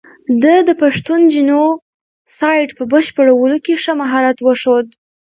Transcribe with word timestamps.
ده 0.43 0.55
د 0.67 0.69
پښتون 0.81 1.21
جینو 1.31 1.63
سایډ 2.37 2.69
په 2.77 2.83
بشپړولو 2.91 3.57
کې 3.65 3.73
ښه 3.83 3.93
مهارت 4.01 4.37
وښود. 4.41 4.87